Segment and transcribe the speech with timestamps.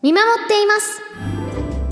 [0.00, 1.02] 見守っています。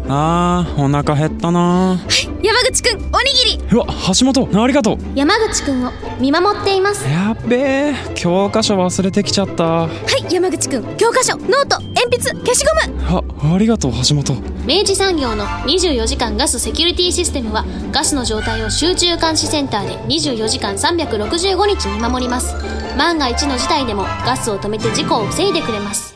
[0.08, 1.98] あーお腹減ったな。
[2.40, 3.68] 山口くんおにぎり。
[3.72, 3.86] うわ
[4.16, 4.98] 橋本ありがとう。
[5.16, 5.90] 山口くんを
[6.20, 7.04] 見守っています。
[7.10, 7.56] やっべ
[7.90, 9.64] え教科書忘れてきちゃった。
[9.64, 9.88] は
[10.28, 13.24] い山口くん教科書ノート鉛筆消しゴム。
[13.42, 14.40] あありがとう橋本。
[14.64, 22.54] 明治産業の24時間ガスセキュリティシステムはガスの状態を集中監視センターで24時間365日見守ります。
[22.96, 26.15] 万が一の事態でもガスを止めて事故を防いでくれます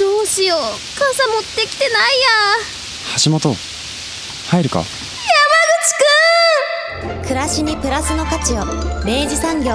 [0.00, 0.58] どうしよう。
[0.98, 1.98] 傘持ってきてないや。
[3.22, 3.54] 橋本
[4.50, 4.82] 入るか？
[7.22, 8.64] 暮らしにプラスの価値を。
[9.04, 9.72] 明治産業。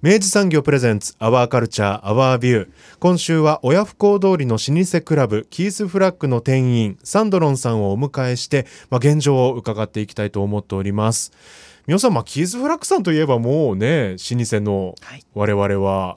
[0.00, 2.68] 明治産業プレゼンツアワーカルチャーアワービュー
[2.98, 11.30] 今週は親不孝通りの老舗クラブキースフラッグの店員サンドロンさんをお迎えして、まあ、現状を伺っていきたいと思っております。
[11.86, 14.94] 皆さん、まあ、キースフラッグさんといえばもうね老舗の
[15.34, 16.16] 我々は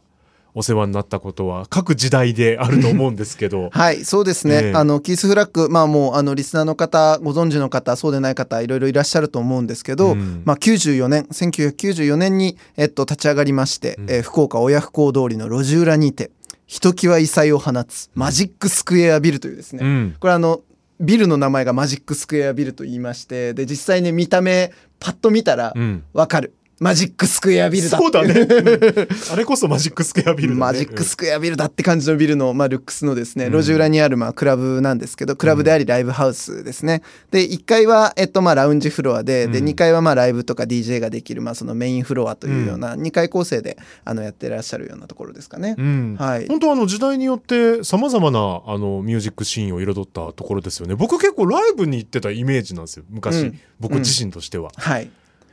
[0.54, 3.70] お世話になったことは各時代であると思うんですけど。
[3.74, 4.56] はい、そうですね。
[4.56, 4.74] ええ。
[4.76, 10.42] あのキースフラッグ、まあもうあのリスナーの方、ご存知の方、そうでない方、いろいろいらっしゃると思うんですけど、うん。
[10.46, 14.10] まあ94年、1994年にえっと立ち上がりまして、うん。
[14.10, 16.32] えー福岡親不孝通りの路地裏にて、
[16.68, 19.80] ひときわ異彩を放つマジックスクエアビルというですね。
[19.84, 20.16] うん。
[20.20, 20.62] これあの
[21.00, 26.04] ビルの名前がマジックスクエアビルと言いまして、で実際ね見た目パッと見たらうん。
[26.14, 26.54] わかる。
[26.82, 28.34] マジックスクエアビルだそうだね。
[28.42, 29.08] うん。
[29.34, 30.60] あれこそマジックスクエアビルだね。
[30.60, 33.52] マジックスクエアビルだって感じのビルの、まあ、ルックスのですね、うん。
[33.52, 37.04] 路地裏にある、まあ、クラブなんですけど、クラブでありライブハウスですね。
[37.30, 39.66] で、1階は、えっと、まあ、ラウンジフロアで、で、うん。
[39.66, 45.76] 2階は、まあ、ライブとか DJ ができる、まあ、そのメインフロアというような、2階構成で、あの、やってらっしゃるようなところですかね。
[45.78, 46.16] うん。
[46.18, 46.48] はい。
[46.48, 50.96] 本当あの時代によってさまざまなあのミュージックシーンを彩ったところですよね。
[50.96, 53.60] 僕結構ライブに行ってたイメージなんですよ昔、うん。
[53.80, 55.12] 僕自身としては、はい。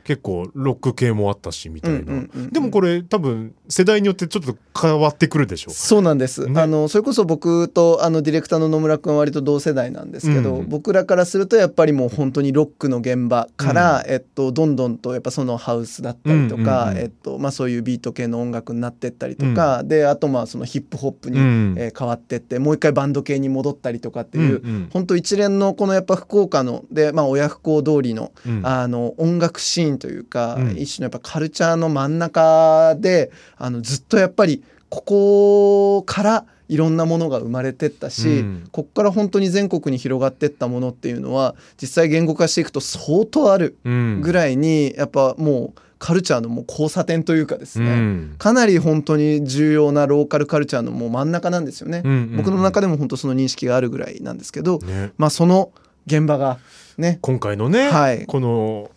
[0.09, 2.49] 結構ロック系もあったしみたいな、うんうんうんうん。
[2.49, 6.59] でもこれ多分世代によってちょっと変わってくるでしょそうなんです、ね。
[6.59, 17.03] あのそれこそ僕とあのディレクターの野村君は割と同世代なんですけど、うん僕らからするとやっぱりもう本当にロックの現場から、えっと、どんどんとやっぱそのハウスだったりとか、うんうんうん。
[17.03, 21.75] えっとまあ、そういうビート系の音楽になってったりとか、であとまあそのヒップホップに、うん。
[21.77, 24.89] えー変わってってもう一回バンド系に戻ったりとかっていう、うんうん。
[24.91, 28.61] 本当一連のこのやっぱ福岡ので、まあ、親不孝通りのうん。
[28.65, 30.77] あの音楽シーンというか、うん。
[30.77, 38.67] 一種のやっぱカルチャーの真ん中であのずっとやっぱりここからいろんなものが生まれてったし、うん。
[38.71, 44.21] ここから本当に全国に広がってったものっていうのは実際言語化していくと相当あるうん。
[44.21, 48.35] ぐらいにやっぱもうカルチャーのもう交差点というかですね、うん。
[48.37, 52.03] かなり本当に重要なローカルカルチャーのもう真ん中なんですよね。
[52.05, 52.37] うんうんうん。
[52.37, 55.11] 僕の中でも本当その認識があるぐらいなんですけど、ね。
[55.17, 55.71] まあその
[56.07, 56.57] 現場が
[56.97, 57.19] ね。
[57.21, 58.25] 今回のね、はい。
[58.27, 58.91] この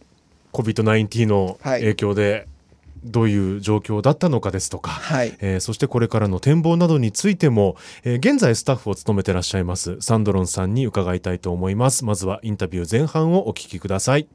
[0.52, 2.46] COVID-19 の影響で
[3.04, 5.34] どういう状況だったのかですとか、はい。
[5.40, 12.04] えーそしてこれからの展望などについても、えー現在スタッフを務めてらっしゃいますサンドロンさんに伺いたいと思います。
[12.04, 14.28] まずはインタビュー前半をお聞きください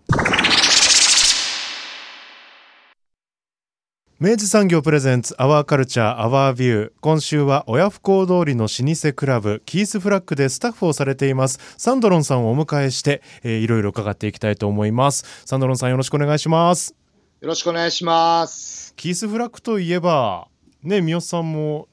[4.20, 15.44] 明治産業プレゼンツアワーカルチャーアワービュー今週は親不孝通りの老舗クラブキースフラッグでスタッフをされていますサンドロンさんをお迎えして、えーいろいろ伺っていきたいと思います。
[15.46, 16.96] サンドロンさんよろしくお願いします。
[17.42, 18.96] よろしくお願いします。
[18.96, 20.48] キースフラッグといえば
[20.82, 21.88] ね三好さんも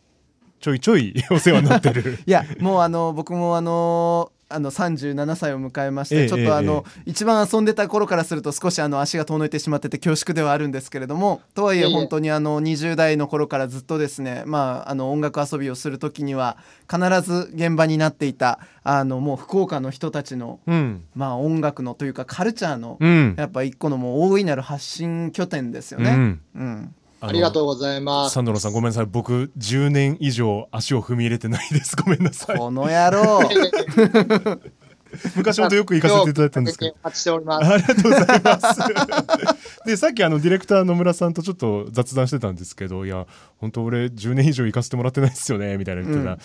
[0.61, 2.21] ちょいちょい お世話になってる。
[2.25, 16.57] いやもうあの僕もあのあの37歳を迎えまして、ええちょっとあの、え一番遊んでた頃からすると少しあの足が遠のいてしまってて恐縮ではあるんですけれどもとはいえ本当にあの20代の頃からずっとですねまああの音楽遊びをする時には
[16.91, 21.05] 必ず現場になっていたあのもう福岡の人たちのうん。
[21.15, 23.35] まあ音楽のというかカルチャーの、うん。
[23.37, 26.11] やっぱ一個のもう大いなる発信拠点ですよね。
[26.11, 26.41] うん。
[26.55, 26.95] うん
[27.29, 28.35] ありがとうございます。
[28.35, 29.07] サンドロンさんごめんなさい。
[29.07, 31.97] 僕10年以上足を踏み入れてないです。
[31.97, 32.59] ごめんなさい。
[32.59, 33.41] この野郎。
[35.37, 36.93] 昔ほどよく行かせていただいたんですけど。
[36.93, 37.73] お待ちしております。
[37.73, 38.41] ありがとうござい。
[38.43, 38.81] ます。
[39.87, 43.09] でさっきあのディレクター野村さんとちょっと雑談してたんですけどい。
[43.09, 43.27] や
[43.59, 45.31] 本当俺10年以上行かせてもらってない。
[45.31, 45.97] ですよねみたい。
[45.97, 46.41] な言ってたら、うん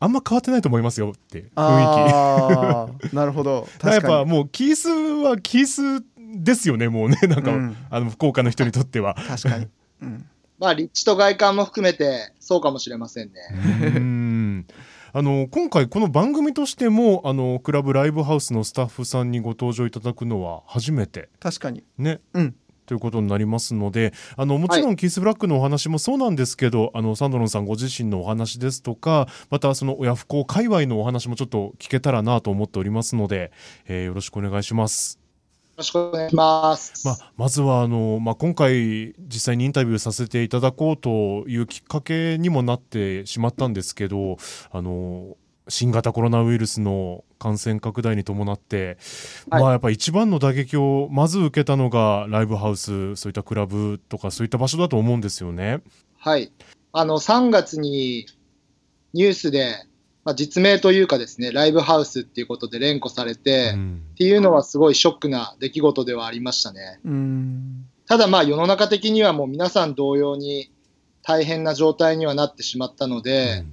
[0.00, 0.62] あんま変わってない。
[0.62, 0.82] と思い。
[0.82, 3.14] ますよって雰囲気。
[3.16, 6.04] なるほどだからやっぱもうキースはキース
[6.36, 9.14] ですよねもうねなんか、うんあの福岡の人にとっては。
[9.14, 9.66] 確かに、
[10.02, 10.26] うん、
[10.58, 13.34] まあ、立地と外観も含めて、そうかもしれませんね。
[13.96, 14.66] うん。
[15.12, 21.30] あの今回この番組としてもあのクラブライブハウスのスタッフさんにご登場いただくのは初めて。
[21.40, 21.82] 確かに。
[21.96, 22.54] ね、うん。
[22.86, 33.52] ということになりますのであのもちろんキースブラックのお話もそうなんですけど、あのサンドロンさんご自身のお話ですとかまたその親不孝界隈のお話もちょっと聞けたらなと思っておりますので、
[33.86, 35.27] えーよろしくお願いします。
[35.78, 37.06] ろしくお願いします。
[37.06, 44.36] まあ、まずはあの、まあ、今回実際にインタビューさせていただこうというきっかけにもなってしまったんですけど
[44.70, 45.36] あの
[45.68, 48.98] 新型コロナウイルスの感染拡大に伴って、
[49.50, 55.80] はいまあやっぱ一番の打撃をまず受けたのがライブハウスそういったクラブとかそういった場所だと思うんですよね。
[56.18, 56.50] はい。
[56.92, 58.26] あの、3月に
[59.12, 59.76] ニュースで、
[60.28, 64.02] まあ、実名というかですね、ライブハウスっていうことで連呼されて、っうん。
[64.14, 67.00] ていうのはすごいショックな出来事ではありましたね。
[67.02, 67.86] うん。
[68.04, 70.70] ただまあ世の中的にはもう皆さん同様に
[71.22, 73.64] 大変な状態にはなってしまったので、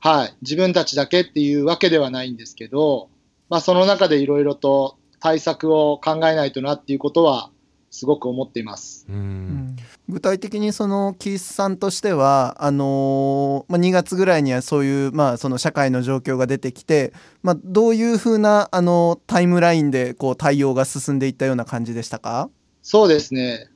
[0.00, 3.08] はい、自分たちだけっていうわけではないんですけど、
[3.48, 7.50] まあ、その中でいろいろと対策を考えないとなっていうことは
[7.90, 9.06] すごく思っています。
[9.08, 9.76] うん
[10.08, 17.12] 具体的にそのキースさんとしてはあのーまあ、2月ぐらいにはそういう、まあ、その社会の状況が出てきて、
[17.42, 22.50] まあ、どういうふうな、あのタイムラインでこう対応が進んでいったような感じでしたか？
[22.82, 23.68] そうですね。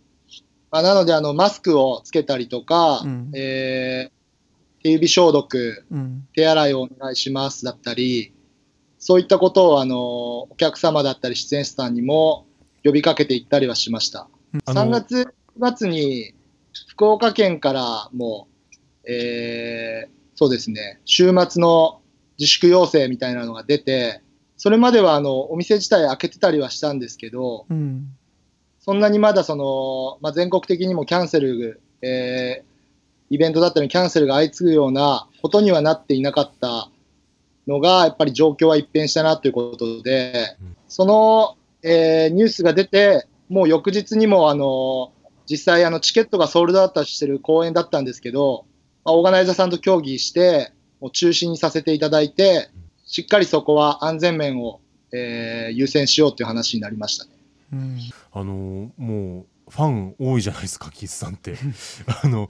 [0.71, 4.21] まあ、なのであのマスクをつけたりとか、うんえー
[4.83, 8.33] 手指消毒、うん手洗いをお願いしますだったり、
[8.99, 12.47] そういったことをあのお客様だったり出演者さんにも
[12.83, 14.29] 呼びかけていったりはしました。
[14.65, 15.35] あの3月
[15.77, 16.35] 末に
[16.89, 18.49] 福岡県からも、
[19.05, 22.01] えーそうですね、週末の
[22.39, 24.23] 自粛要請みたいなのが出て、
[24.57, 28.09] それまではあのお店自体開けてたりはしたんですけど、うん。
[28.79, 32.71] そんなにまだその、まあ、全国的にもキャンセル、えー
[33.29, 36.89] イベントだったりキャンセルが相次ぐようなことにはなっていなかった
[37.69, 40.77] のが、やっぱり状況は一変したなということで、うん。
[40.89, 45.13] その、えーニュースが出て、もう翌日にもあの
[45.51, 48.67] 実際あのチケットがソールドアウトしてる公演だったんですけど、
[49.05, 52.71] まあ、オーガナイザーさんと協議して、もう中止にさせていただいて、
[53.05, 54.81] しっかりそこは安全面を、
[55.13, 57.31] えー優先しようという話になりましたね。
[57.73, 57.99] うん
[58.33, 61.57] あのもうファン多いじゃないですかキースさんって。
[62.23, 62.49] あの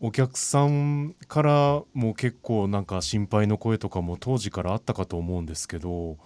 [0.00, 6.18] お客さんからも結構なんか心配の声とかも当時からあったかと思うんですけど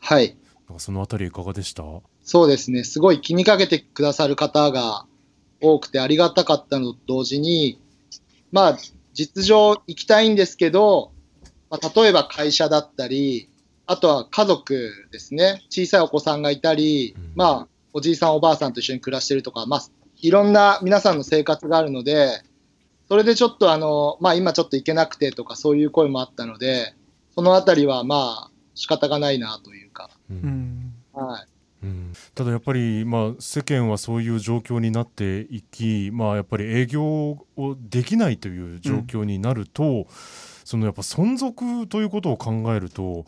[0.00, 0.36] はい。
[0.68, 1.84] なんかそのあたりいかがでした？
[2.24, 5.06] そうですね、すごい気にかけてくださる方が
[5.64, 7.80] 多くてありがたかったのと同時に、
[8.52, 8.78] まあ、
[9.12, 11.12] 実情行きたいんですけど、
[11.70, 13.48] まあ、例えば会社だったり、
[13.86, 17.32] あとは家族ですね、小さいお子さんがいたり、うん。
[17.34, 19.82] まあ、おじいさん、おばあさんと一緒に暮らしてるとか、まあ、
[20.20, 22.42] いろんな皆さんの生活があるので、
[23.08, 26.94] それでちょっとあの、まあ、今ちょっと行けなくてとか、そういう声もあったので、
[27.34, 30.94] そのあたりはまあ、仕方がないなというか、うん。
[31.14, 31.26] うん。
[31.26, 31.46] はい。
[31.84, 40.06] うんただやっぱり、まあ、世間はそういう状況になっていき、まあ、やっぱり営業をできないという状況になると、
[40.64, 43.24] そのやっぱ存続ということを考えると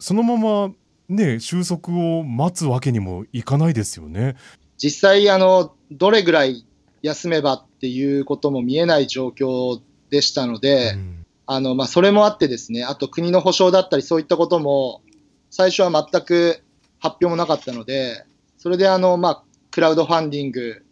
[0.00, 0.72] そのまま、
[1.08, 4.36] ね、収束を待つわけにもいかないですよね。
[4.78, 6.66] 実際あの、どれぐらい
[7.02, 15.02] 休めばっていうことも見えない状況でしたので、うんあのまあ、それもあってですね、あと国の保障だったり、そういったことも、
[15.50, 16.62] 最初は全く
[17.00, 18.24] 発表もなかったので、
[18.58, 20.84] それであの、まあ、クラウドファンディング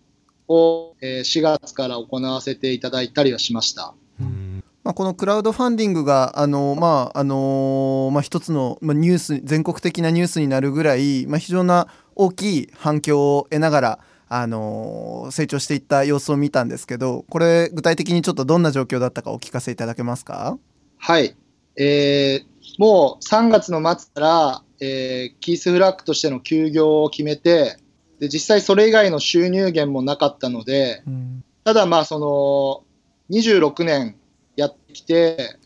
[0.48, 3.94] を、えー4月から行わせていただいたりはしました。
[4.20, 13.98] うんまあ、このクラウドファンディングがあの、まああのまあ、一つの、まあ、ニュース全国的なニュースになるぐらい、まあ、非常な大きい反響を得ながら、
[14.30, 20.58] あの成長していった様子を見たんですけどこれ具体的にちょっとどんな状況だったかお聞かせいただけますか？
[20.98, 21.34] はい。
[21.78, 27.76] えーもう3月の末から、えーキースフラッグとしての休業を決めて、
[28.20, 31.44] で実際それ以外の収入源もなかったので、うん。
[31.64, 32.84] ただまあその
[33.36, 34.16] 26年
[34.56, 35.58] やってきて、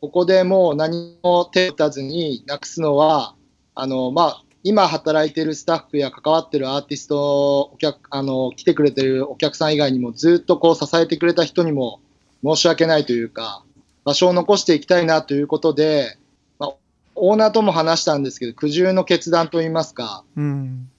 [0.00, 3.34] ここでもう何も手を打たずになくすのは、
[3.74, 12.00] あのまあ、今働いているスタッフや関わっているアーティスト、お客あの来てくれてるお客さん以外にもずっとこう支えてくれた人にも
[12.44, 13.63] 申し訳ないというか、
[14.04, 16.18] 場所を残していきたいなということで、
[16.58, 16.74] まあ、
[17.14, 20.90] オーナーとも話したんですけど、苦渋の決断といいますか、うん。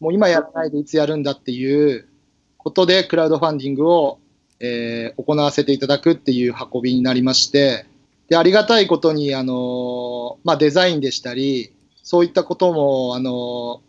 [0.00, 2.08] もう今やらないでいつやるんだっていう
[2.56, 4.18] ことで、クラウドファンディングを、
[4.60, 7.86] えー行わせていただくっていう運びになりまして、
[8.28, 13.88] でありがたいことに、あのーまあ、デザインでしたり、そういったことも、あのー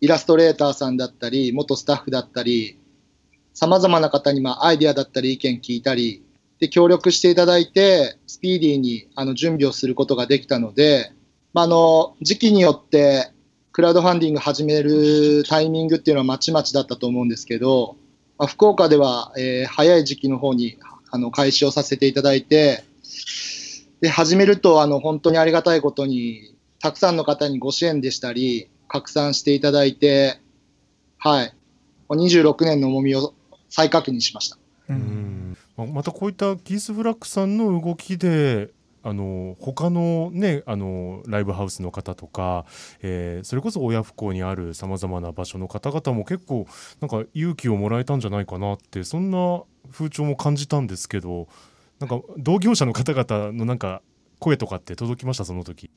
[0.00, 2.78] イラストレーターさんだったり、元スタッフだったり、
[3.52, 6.22] さまざまな方に、まあ、アイディアだったり、意見聞いたり、
[6.60, 11.12] で協力していただいて、スピーディーにあの準備をすることができたので、
[11.52, 13.30] まあ、あの時期によって、
[13.72, 17.96] クラウドファンディング始めるタイミングっていうのはまちまちだったと思うんですけど、
[18.38, 20.78] まあ、福岡では、えー早い時期の方に
[21.10, 22.84] あの開始をさせていただいて、
[24.00, 30.40] で始めるとあの本当にありがたいことに、たくさんの方にご支援でしたり、拡散していただいて、
[31.18, 31.54] はい、
[32.10, 33.34] 26年の重みを
[33.68, 34.58] 再確認しました。
[34.88, 35.37] うん
[35.86, 38.70] またこういったキース・フラッグさんの動きで
[39.04, 42.66] あの他のねあのライブハウスの方とか、
[43.00, 46.66] えーそれこそ親不孝にあるさまざまな場所の方々も結構
[47.00, 51.48] なんか勇気をもらえたんじゃないかなってそんな風潮も感じたんですけど
[52.00, 54.02] なんか同業者の方々のなんか
[54.40, 55.44] 声とかって届きました？
[55.44, 55.90] その時。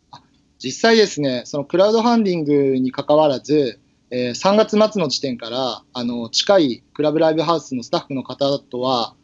[0.64, 3.80] 実際ですね、そのクラウドファンディングに関わらず、
[4.12, 9.16] えー3月末の時点から、あの、近いクラブライブハウスのスタッフの方とは、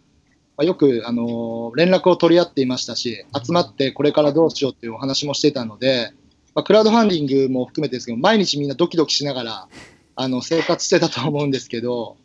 [0.57, 6.11] まあよく、あの、連絡を取り合っていましたし、集まってこれからどうしようっていうお話もしてたので、
[6.55, 9.67] まあ、クラウドファンディングも含めてですけど、毎日みんなドキドキしながら、
[10.15, 12.17] あの、生活してたと思うんですけど、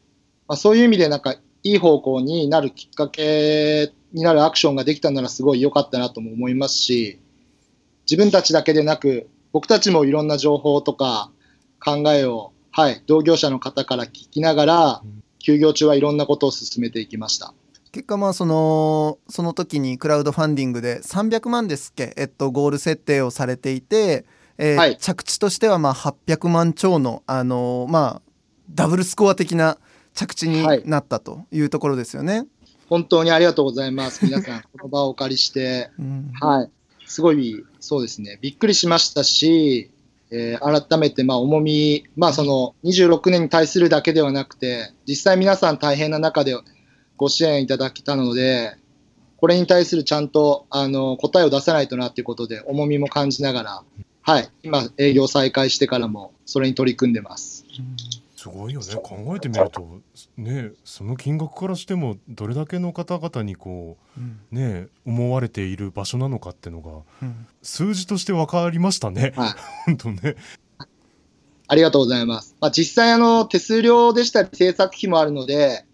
[0.49, 7.21] まあ、そういう意味でなんか、いい方向になるきっかけになるアクションができたならすごい良かったなとも思いますし、
[8.11, 11.31] 自分たちだけでなく、僕たちもいろんな情報とか
[11.85, 15.03] 考えを、はい、同業者の方から聞きながら、
[15.39, 17.53] 休業中はいろんなことを進めていきました。
[17.93, 24.25] 結果まあそのその時にクラウドファンディングで300万ですっけ、えっと、ゴール設定をされていて、
[24.57, 24.97] えーはい。
[24.97, 28.33] 着地としてはまあ800万超の、あのーまあ
[28.75, 29.77] ダブルスコア的な
[30.15, 30.83] 着地にはい。
[30.87, 32.47] なったというところですよね。
[32.89, 34.25] 本当にありがとうございます。
[34.25, 36.33] 皆さん、この場をお借りして、うん。
[36.41, 36.71] はい、
[37.07, 39.91] すごい、そうですね、びっくりしましたし、
[40.31, 46.55] えー改めて、まあ、重み、まあ、その、26年に対するだけではなくて、実際皆さん大変な中で
[47.23, 48.77] ご支援いただけたので、
[49.37, 53.85] これに対するちゃんと、あの、答えを出さないとなっていうことで、重みも感じながら、
[54.23, 57.65] はい、今、営業再開してからも、それに取り組んでます。
[58.37, 60.01] すごいよね考えてみると
[60.37, 64.21] ねその金額からしてもどれだけの方々にこう
[64.55, 66.91] ね思われている場所なのかってのが
[67.23, 69.33] うん数字として分かりましたね。
[69.37, 69.55] はい
[69.87, 70.35] 本当ね。
[71.69, 72.55] ありがとうございます。
[72.61, 75.87] まあ、実際、あの、手数料でしたり制作費もあるので、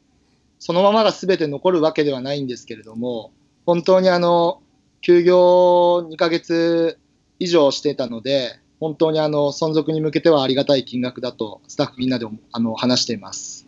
[0.58, 3.32] そのままが全て残るわけではないんですけれども、
[3.66, 4.60] 本当にあの、
[5.00, 6.98] 休業2ヶ月
[7.38, 13.66] 以上してたので、本当にあの、存続に向けてはありがたい金額だと、スタッフみんなであの話しています。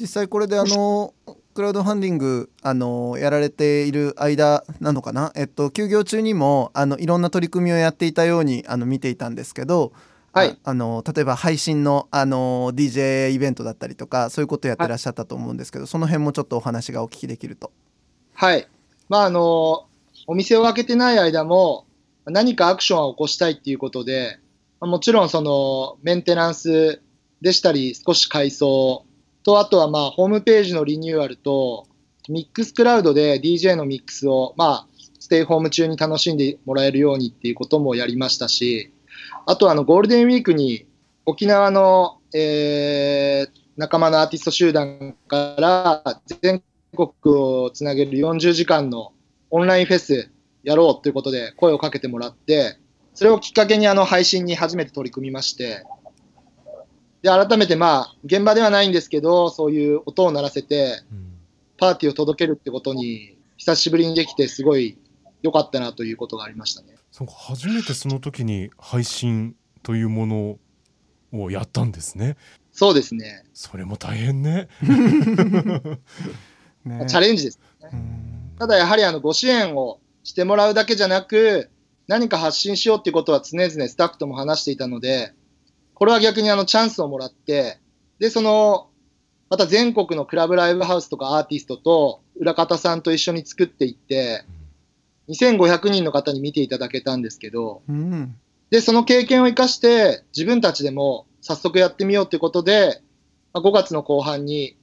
[0.00, 1.14] 実際これであの
[1.54, 9.92] クラウドファンディングあのやられている間なのかな、えっと、休業中にもあのいろんな取り組みをやっていたようにあの見ていたんですけど、
[10.34, 17.72] はいああの例えば配信のあの DJ イベントだったりとかそういうことやってらっしゃったと思うんですけど、その辺もちょっとお話がお聞きできると。
[18.34, 18.68] はい。
[19.08, 19.86] まあ、あの、
[20.26, 21.86] お店を開けてない間も、
[22.26, 24.38] 何かアクションを起こしたいっていうことで、
[24.80, 27.00] まあもちろんそのメンテナンス
[27.40, 29.04] でしたり、少し改装
[29.42, 31.86] と、あとはまあ、ホームページのリニューアルと、
[32.28, 34.86] ミックスクラウドで DJ のミックスを、まあ、
[35.20, 38.93] ステイホーム中に楽しんでもらえるようにっていうこともやりましたし、
[39.46, 40.86] あとはあのゴールデンウィークに
[41.26, 46.62] 沖縄の、えー仲間のアーティスト集団から全
[46.96, 49.12] 国をつなげる40時間の
[49.50, 50.30] オンラインフェス
[50.62, 52.78] やろうということで声をかけてもらって、
[53.14, 55.84] それをきっかけにあの配信に初めて取り組みまして、
[57.22, 61.02] で、改めてまあ、現場ではないんですけど、そういう音を鳴らせて、
[61.78, 64.98] パーティーを届けるってことに、久しぶりにできて、すごい
[65.42, 66.93] 良かったなということがありましたね。
[67.16, 69.54] そうか初めてその時に配信
[69.84, 70.58] というもの
[71.44, 72.36] をやったんですね。
[72.72, 73.44] そうですね。
[73.54, 74.66] それも大変ね。
[76.84, 77.60] ねチャレンジです。
[78.58, 81.70] ただやはりあのご支援をしてもらうだけじゃなく、
[82.08, 85.32] 何か発信しようっていうことは常々スタッフとも話していたので、
[85.94, 87.78] これは逆にあのチャンスをもらって、
[88.18, 88.88] で、その、
[89.50, 94.44] また全国のクラブライブハウスとかアーティストと裏方さんと一緒に作っていって、
[95.28, 98.36] 2500人の方に見ていただけたんですけど、うん
[98.70, 103.00] で、その経験を生かして、自分たちでも早速やってみようということで、
[103.52, 104.76] まあ5月の後半に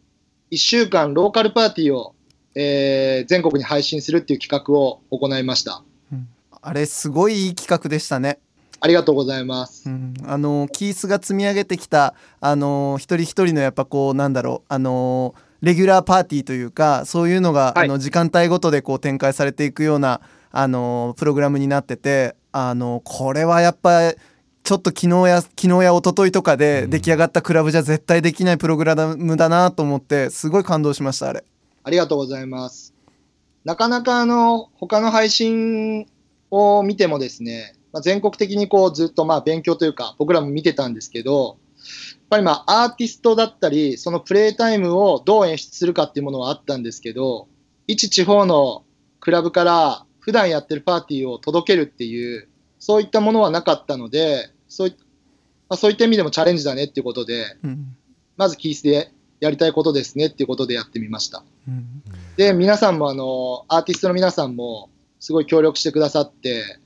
[0.52, 2.16] 1週間ローカルパーティーを、
[2.56, 5.84] えー全国に配信するっていう企画を行いました。
[6.64, 8.40] あれすごいいい企画でしたね。
[8.80, 9.90] ありがとうございます。
[9.90, 24.14] うんあのキースが積み上げてきたあの一人一人のやっぱこうなんだろうあのレギュラーパーティーというかそういうのが、はいあの時間帯ごとでこう展開されていくようなあのプログラムになっててあのこれはやっぱ
[24.64, 31.44] ちょっと昨日や昨日や一昨日とかで出来上がったクラブじゃ絶対できないプログラムだなと思ってすごい感動しましたあれ。
[31.84, 32.94] ありがとうございます。
[33.64, 36.08] なかなかあの、他の配信
[36.50, 41.58] を見てもですね、まあ、全国的にこうずっとまあ勉強というか、僕らも見てたんですけど、
[42.30, 47.48] ぱりまあアーティストだったり、そのプレイタイムをどう演出するかっていうものはあったんですけど、
[47.88, 48.84] 一地方の
[49.20, 52.48] クラブから普段やってるパーティーを届けるっていう、
[52.80, 54.96] そういったものはなかったので、そうい,、
[55.70, 57.96] まあ、そういった意味でもチャレンジだねっていうことで、うん
[58.38, 61.44] まずキースでやりたいことですねっていうことでやってみました。
[61.68, 62.02] うん
[62.38, 66.80] で、皆さんもあの、アーティストの皆さんも、すごい協力してくださって、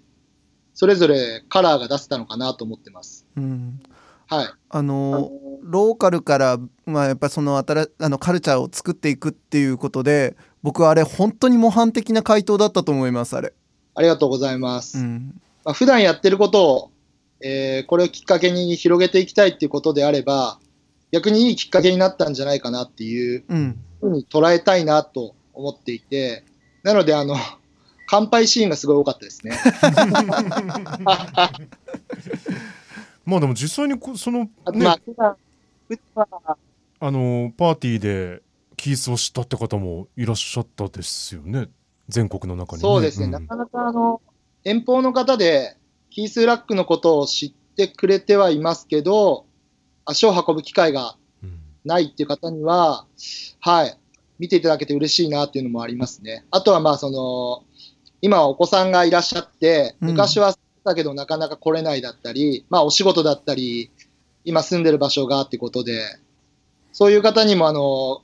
[0.73, 3.25] それぞれカラーが出せたのかなと思ってます。
[3.37, 3.79] うん
[4.27, 4.47] はい。
[4.69, 5.31] あの
[5.63, 13.53] ローカルから、まあ、やっぱりその新あのカルチャーを作っていくっていうことで僕はあれ本当に模範的な回答だったと思いますあれ。
[13.95, 14.99] ありがとうございます。
[14.99, 16.91] うんまあ、普段やってることを、
[17.41, 20.59] えーこれをきっかけに広げていきたいっていうことであれば、
[21.11, 26.43] 逆にいいきっかけになったんじゃないかなっていううんふうに捉えたいなと思っていて、
[26.83, 27.35] なので、あの、
[28.07, 29.57] 乾杯シーンがすごい多かったですね。
[33.25, 34.49] まあでも実際にこそのね。
[34.73, 34.97] ま
[36.15, 36.57] あ、
[36.99, 38.41] あのパーティーで
[38.77, 41.69] キースを知ったって方もいらっしゃったですよね。
[42.07, 43.31] 全国の中に、ね、そうですね、ん。
[43.31, 44.21] なかなかあの
[44.63, 45.75] 遠方の方で
[46.09, 49.45] キース・ラックのことを知ってくれてはいますけど、
[50.05, 51.59] 足を運ぶ機会がうん。
[51.83, 53.05] ないっていう方には、
[53.59, 53.97] はい、
[54.39, 56.45] 見ていただけて嬉しいなっていうのもありますね。
[56.51, 57.63] あとはまあその、
[58.21, 60.09] 今はお子さんがいらっしゃって、うん。
[60.09, 60.55] 昔は
[60.85, 63.91] だけどなかなか来れないだったり、まあお仕事だったり、
[64.45, 66.19] 今住んでる場所がってことで、
[66.93, 68.21] そういう方にもあの、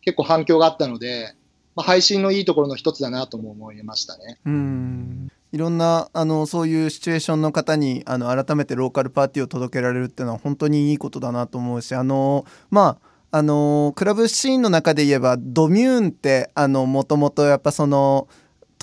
[0.00, 1.34] 結構反響があったので、
[1.76, 4.38] まあ、配信のいいところの一つだなとも思いましたね。
[4.44, 12.98] うんいろんなあのそういうシチュエーションの方にあの改めてローカルパーティーを届けられるっていうのは本当にいいことだなと思うしあのま
[13.30, 18.26] ああのクラブシーンの中で言えばドミューンってもともとやっぱその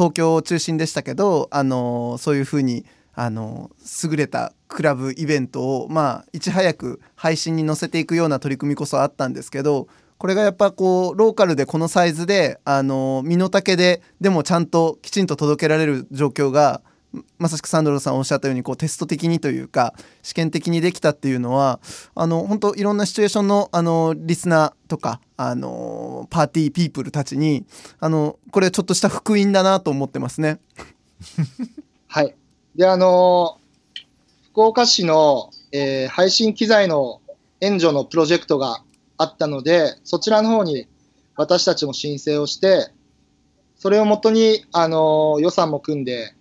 [0.01, 3.69] 東京中心でしたけどあのそういうふうにあの
[4.03, 16.81] 優れたクラブイベントをまあいち早く配信に載せていくような取り組みこそあったんですけどこれがやっぱこうローカルでこのサイズであの身の丈ででもちゃんときちんと届けられる状況が
[17.37, 21.79] まさしくサンドロさんおっしゃったようにこうテスト的にというか試験的にできたっていうのは
[22.15, 27.65] あの本当いろんなシチュエーションのあのリスナーとかあのパーティーピープルたちに
[27.99, 30.59] あのこれちょっとした福音だなと思ってますね。
[32.07, 32.35] はい。
[32.75, 33.57] で、あの
[34.51, 37.21] 福岡市の、えー配信機材の
[37.61, 38.83] 援助のプロジェクトが
[39.17, 40.87] あったので、そちらの方に
[41.35, 42.91] 私たちも申請をして、
[43.77, 46.33] それをもとに、あの予算も組んで、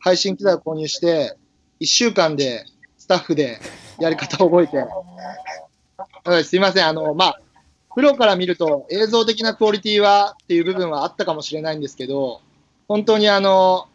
[0.00, 1.36] 配信機材を購入して、
[1.80, 2.64] 1週間で
[2.96, 3.58] スタッフで
[3.98, 7.40] やり方を覚えて、はいすいません、あの、まあ、
[7.94, 12.40] プロから見ると映像的なクオリティはっていう部分はあったかもしれないんですけど、
[12.86, 13.88] 本当にあの、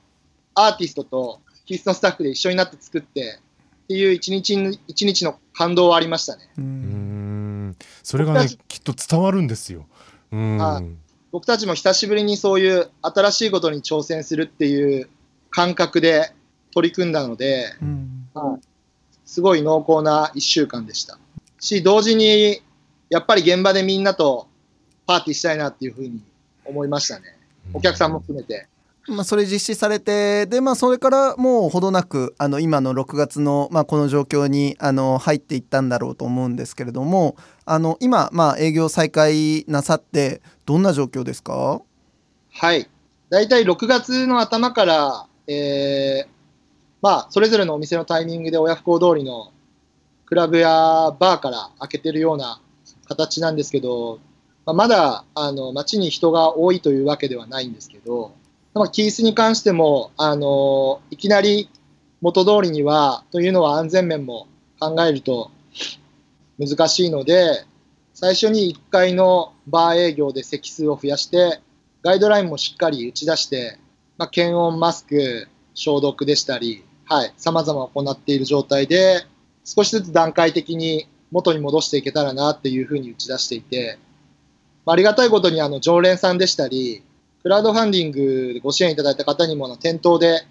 [0.56, 3.39] アーティストとキースのスタッフで一緒になって作って
[3.84, 6.50] っていう一日の一日の感動はありましたね。
[6.58, 7.76] うーん。
[8.04, 9.86] それがねきっと伝わるんですよ。
[10.32, 10.58] うん。
[10.58, 10.86] はい。
[11.32, 15.10] 僕たちも久しぶりにそういう新しいことに挑戦するっていう
[15.56, 16.32] 感覚で
[16.74, 18.10] 取り組んだので、うん
[19.26, 21.18] すごい濃厚な1週間でした。
[21.60, 22.62] し、同時に
[23.10, 24.48] やっぱり現場でみんなと
[25.06, 26.22] パーティーしたいなっていうふうに
[26.66, 27.38] 思いましたね。
[27.74, 28.68] お客さんも含めて。
[29.08, 37.36] まあ、それ実施されてで、まあ、それからもうほどなくあの今の6月の、まあ、この状況にあの入っていったんだろうと思うんですけれども
[37.66, 41.82] あの今、まあ、営業再開なさってどんな状況ですか？
[42.52, 42.89] はい。
[43.30, 46.28] 大体6月の頭から、えー、
[47.02, 49.52] まあ、それぞれのお店のタイミングで親不孝通りの
[50.26, 52.62] クラブやバーから開けてるような
[53.08, 54.20] 形なんですけど、
[54.66, 58.34] まあ、まだ、あの、街に人が多いというわけではないんですけど、
[58.74, 61.70] まあ、キースに関しても、あの、いきなり
[62.22, 64.48] 元通りには、というのは安全面も
[64.80, 65.52] 考えると
[66.58, 67.66] 難しいので、
[68.14, 71.60] 最初に1階のバー営業で席数を増やして、
[72.02, 73.78] ガイドラインもしっかり打ち出して、
[74.17, 79.26] まあ、検温、マスク、消毒でしたり、はい、様々行っている状態で、
[79.65, 83.97] 少しずつ段階的に元に戻していけたらなっていうふうに打ち出していて、
[84.86, 87.04] まあありがたいことにあの常連さんでしたり、
[87.41, 90.45] クラウドファンディングでご支援いただいた方にもあの店頭で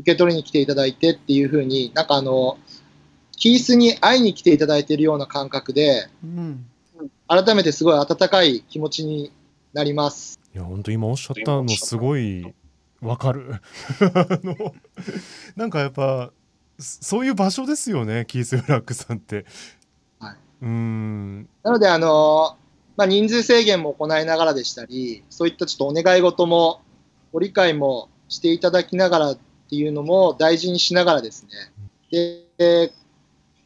[0.00, 2.58] 受け取りに来ていただいてっていうふうに、なんかあの、
[3.32, 6.66] キースに会いに来ていただいているような感覚で、うん
[7.30, 9.30] 改めてすごい温かい気持ちに
[9.74, 10.40] なります。
[10.54, 12.54] いや本当今おっしゃったのすごい
[13.00, 13.60] わかる。
[14.00, 14.74] あの
[15.56, 16.32] なんかやっぱ
[16.78, 19.44] そそういう場所ですよねキース・フラッグさんって、
[20.18, 20.36] はい。
[20.62, 21.48] うーん。
[21.62, 22.56] なので、あの
[22.96, 26.80] まあ、人数制限も行いながらでしたり、そういったちょっとお願い事も
[27.32, 29.38] ご理解もしていただきながらっ
[29.70, 31.50] ていうのも大事にしながらですね。
[32.10, 32.92] で、えー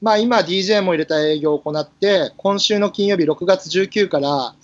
[0.02, 4.54] まあ、今 DJ も入れた営業を行って、今週の金曜日6月19から、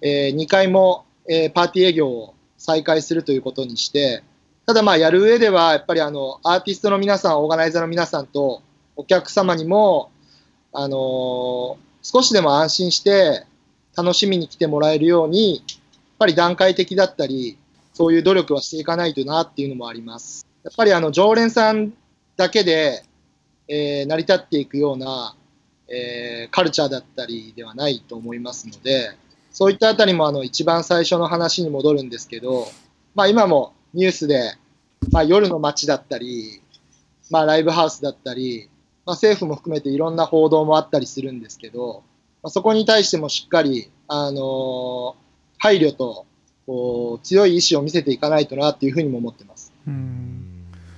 [0.00, 2.34] え2回も、えーパーティー営業を
[2.64, 4.22] 再開するということにして、
[4.66, 8.62] ただまあやる上では、やっぱりあの、アーティストの皆さん、オーガナイザーの皆さんと、
[8.96, 10.10] お客様にも、
[10.72, 13.46] あのー少しでも安心して
[13.96, 15.62] 楽しみに来てもらえるように、やっ
[16.18, 17.56] ぱり段階的だったり、
[17.94, 20.46] そういう努力はしていかないとなっていうのもあります。
[20.64, 21.94] やっぱりあの常連さん
[22.36, 23.04] だけで、
[23.68, 25.34] えー成り立っていくような、
[25.88, 29.16] えーカルチャーだったりではないと思いますので、
[29.54, 32.66] そういったあたりもあの一番最初の話に戻るんですけど、
[33.14, 34.52] まあ、今もニュースで、
[35.12, 36.60] まあ、夜の街だったり、
[37.30, 38.68] まあ、ライブハウスだったり、
[39.06, 42.02] まあ、政府も含めていろんな報道もあったりするんですけど、
[42.42, 45.24] まあ、そこに対してもしっかり、あのー
[45.56, 46.26] 配慮と
[46.66, 49.72] こう強い意志を見せていかないとなっていうふうにも思ってます。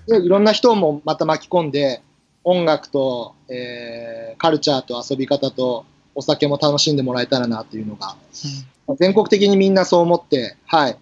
[0.08, 2.02] でいろんな人もまた巻き込んで、
[2.42, 5.84] 音楽と、えーカルチャーと遊び方と
[6.16, 8.16] お酒も楽しんでもらえたらなというのが、
[8.86, 10.98] まあ全国的にみんなそう思って、はい、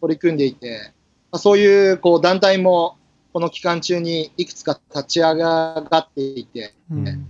[0.00, 0.92] 取り組んでいて、
[1.32, 2.96] まあ、そういうこう団体も
[3.32, 7.26] この期間中にいくつか立ち上がっていて、うん。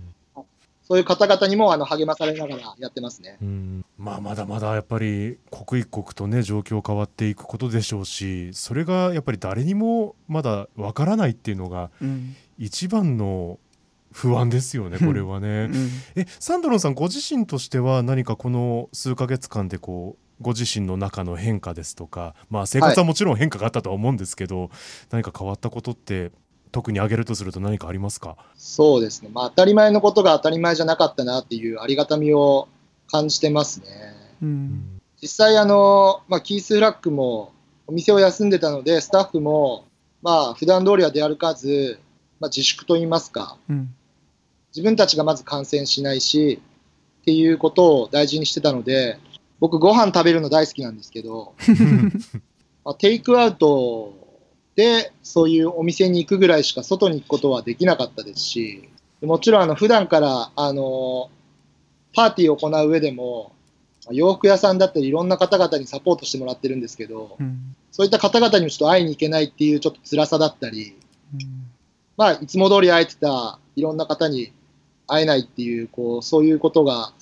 [0.87, 3.39] そういう方々にもあの励まされながらやってますね。
[3.41, 3.85] うん。
[3.97, 12.35] まあまだまだやっぱり刻一刻とね状況変わっていくことでしょうしそれがやっぱり誰にもまだわからないっていうのがうん。
[12.59, 13.57] 一番の
[14.15, 15.69] 不安ですよねこれはね。
[15.71, 24.69] うんえサンドロンさんご自身としては何かこの数ヶ月間でこうご自身の中の変化ですとか、まあ、生活はもちろん変化があったとは思うんですけど、
[25.11, 26.31] 何か変わったことって
[26.71, 28.37] 特に挙げるとすると何かありますか？
[28.57, 29.29] そうですね。
[29.33, 32.67] まあ当たり前のことが当たり前じゃなかったなっていうありがたみを
[33.11, 33.87] 感じてますね。
[34.41, 37.53] うん実際あの、まあ、キース・フラッグも
[37.87, 39.85] お店を休んでたので、スタッフも、
[40.21, 41.99] まあ、普段通りは出歩かず、
[42.41, 43.95] まあ、自粛といいますか、うん
[44.75, 46.59] 自分たちがまず感染しないし、
[47.21, 49.17] っていうことを大事にしてたので、
[49.61, 51.53] 僕、ご飯食べるの大好きなんですけど、
[52.83, 54.13] まあ、テイクアウト
[54.75, 58.89] でそういうお店に行くぐらいしか外に行くことはできなかったですし、
[59.21, 61.29] もちろんあの普段からあの
[62.13, 63.53] パーティーを行う上でも、
[64.05, 67.75] まあ洋服屋さんだったりいろんな方々にサポートしてもらってるんですけど、うん。
[67.91, 70.97] そういった方々にもちょっと会いに行けないっていうちょっと辛さだったり、
[72.17, 74.51] まあ、いつも通り会えてたいろんな方に
[75.07, 77.13] 会えないっていう、こう、そういうことが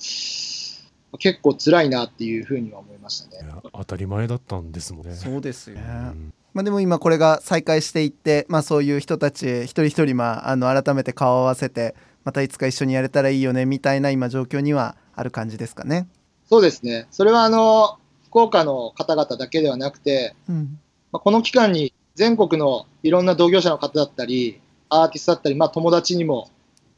[1.18, 3.48] 結構辛いなっていうふうには思いましたね。
[3.72, 5.14] 当たり前だったんですもんね。
[5.14, 5.82] そうですよね。
[5.82, 16.06] うんまあ、でも今これが再開していって、まあ、そういう人たち一人一人、まあ、あの改めて顔を合わせてまたいつか一緒にやれたらいいよねみたいな今状況にはある感じですかね。
[16.48, 17.06] そうですね。
[17.10, 20.78] それはあの、福岡の方々だけではなくて、うん
[21.12, 26.48] まあ、この期間に全国のいろんな同業者の方だったり、アーティストだったり、まあ、友達にも、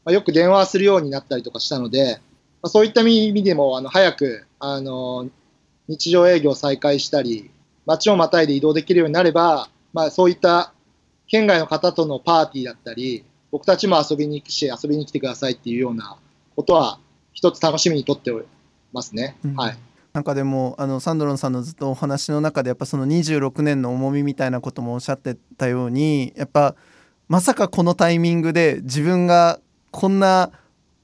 [0.07, 2.21] まあ、よく電話するようになったりとかしたので、
[2.61, 5.27] まあ、そういった意味でもあの早くあの
[5.89, 7.51] 日常営業再開したり、
[7.85, 10.71] 街をまたいで移動できるようになれば、まあ、そういった
[11.27, 16.17] 県外の方とのパーティーだったり、僕たちも遊びに行くし、遊びに来てくださいっていうような
[16.55, 16.99] ことは、
[17.33, 18.31] 一つ楽しみにとって
[18.93, 19.35] ますね。
[19.43, 19.77] うんはい。
[20.13, 26.75] なんかでもあのサンドロンさんのずっとお話の中でやっぱその26年の重みみたいなこともおっしゃってたようにやっぱ
[27.27, 29.59] まさかこのタイミングで自分が
[29.97, 30.51] こんな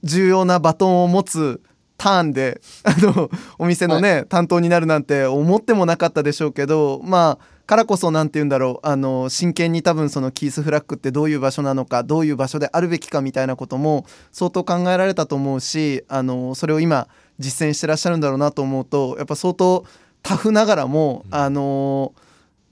[0.04, 1.64] 重要なバトンを持つ
[1.98, 17.08] ターンで あのお店のね、担当になるなんて思ってもなかったでしょうけどまあからこそなんて言うんだろうあの真剣に多分そのキースフラッグってどういう場所なのかどういう場所であるべきかみたいなことも相当考えられたと思うしあのそれを今
[17.40, 19.86] 実践してらっしゃるんだろうなと思うとやっぱ相当
[20.22, 22.14] タフながらも、あの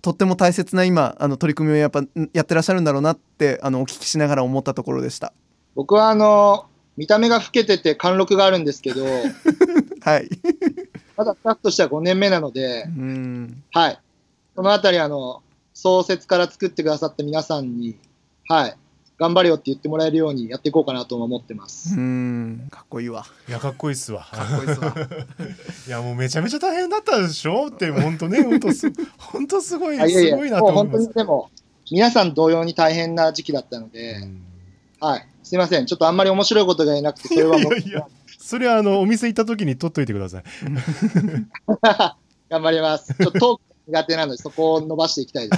[0.01, 5.33] とっても大切な今あの取り組みをやっぱやってらっしゃるんだろうなってあのお聞きしながら思ったところでした。
[5.75, 6.65] 僕はあの、
[6.97, 9.05] 見た目が老けてて貫禄があるんですけど、
[10.01, 10.29] はい。
[11.17, 13.63] まだスタッフとしては5年目なのでう、ん。
[13.71, 13.99] はい。
[14.55, 15.41] そのあたり、あの、
[15.73, 17.97] 創設から作ってくださった皆さんに、
[18.47, 18.77] はい。
[19.17, 21.95] 頑張れよって言ってもらえるようにやっていこうかなとも思ってます。
[21.95, 22.67] うん。
[22.71, 23.23] かっこいいわ。
[23.47, 24.27] いやかっこいいっすわ。
[24.31, 24.95] かっこいいっすわ。
[25.87, 27.67] いやもうめちゃめちゃ大変だったでしょ？
[27.67, 31.07] って本当ね本当す 本当すごいあいやいやすごいなともう本当思います。
[31.09, 31.51] にでも、
[31.91, 34.41] 皆さん同様に大変な時期だったので、うん
[34.99, 35.27] はい。
[35.51, 35.85] すいません。
[35.85, 40.43] ちょっとあんまり面白いことが言えなくて、それはもういやいやそれはあのお店行った時に取っといてください。
[42.49, 43.13] 頑張ります。
[43.13, 45.57] ちょっとトーク苦手なので、そこを伸ばしていきたいで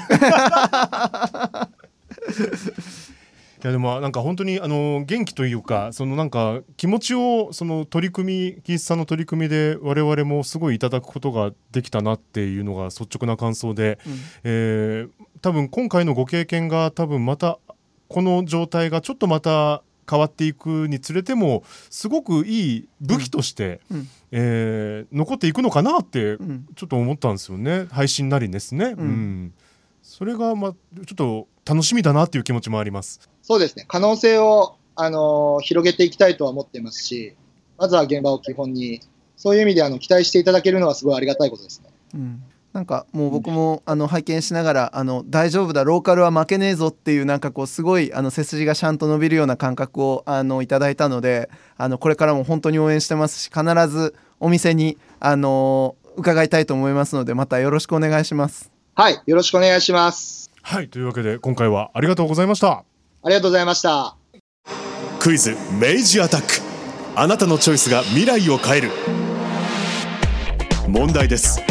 [2.34, 3.14] す。
[3.64, 14.00] いやでもなんか本当にあの元気というかそのなんか気持ちをその取り組みキースさんの取り組みで我々もすごいいただくことができたなっていうのが率直な感想で、
[14.44, 17.60] えー多分今回のご経験が多分また
[18.08, 26.68] この状態がちょっとまた変わっていくにつれてもすごくいい武器として、うんえー残っていくのかなってうん。
[26.76, 29.54] ちょっと思ったんですよね配信なりですね、うん
[30.02, 33.30] それがまあちょっと楽しみだなっていう気持ちもあります。
[33.42, 33.86] そうですね。
[33.88, 37.36] 可能性を、あのー広げていきたいとは思っていますし、
[37.78, 39.00] まずは現場を基本に、
[39.38, 41.90] そういう意味であの期待していただけるのはすごいありがたいことですね。
[42.16, 42.44] うん。
[42.74, 58.72] なんかもう僕もあの拝見しながらあの大丈夫だローカルは負けねえぞっていうなんかこうすごいあの背筋がシャンと伸びるような感覚をあのいただいたのであのこれからも本当に応援してますし必ずお店にあの伺いたいと思いますのでまたよろしくお願いします。
[58.96, 60.52] はい、よろしくお願いします。
[60.64, 62.86] はいというわけで今回はありがとうございましたあ
[63.30, 64.16] りがとうございました。
[65.20, 66.48] クイズ明治アタック
[67.16, 68.90] あなたのチョイスが未来を変える
[70.88, 71.62] 問題です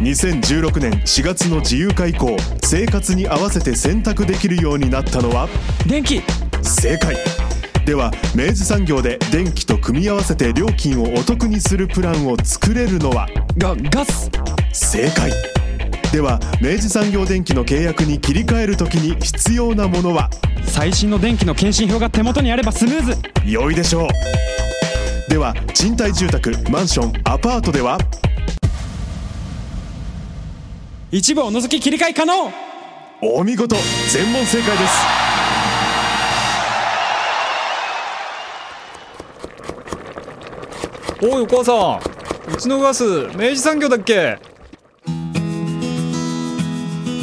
[0.00, 2.34] 2016年4月の自由化以降
[2.64, 5.46] 生活に合わせて選択できるようになったのは？
[5.86, 6.22] 電気。
[6.62, 7.14] 正解。
[7.84, 13.28] では明治産業で電気と組み合わせて料金をお得にするプランを作れるのは？
[13.58, 14.30] がガス。
[14.72, 15.32] 正解。
[16.12, 20.30] では明治産業電機の契約に切り替えるときに必要なものは？
[20.64, 23.18] 最新の電気の検針票が手元にあればスムーズ。
[23.44, 25.30] 良いでしょう。
[25.30, 27.98] では賃貸住宅マンションアパートでは？
[31.12, 32.52] 一部を除き切り替え可能。
[33.20, 33.74] お見事
[34.12, 34.92] 全問正解です。
[41.20, 42.54] おいお母さん。
[42.54, 43.02] うちのガス
[43.36, 44.38] 明治産業だっけ？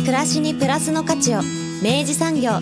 [0.02, 1.38] 暮らしにプラスの価値を
[1.82, 2.60] 明治産業